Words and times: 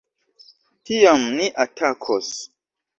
Tiam, 0.89 1.27
ni 1.37 1.47
atakos. 1.69 2.35